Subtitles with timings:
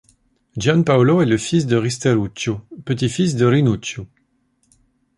[0.57, 2.53] Gian-Paolo est le fils de Risterucciu,
[2.85, 4.01] petit-fils de Rinucciu.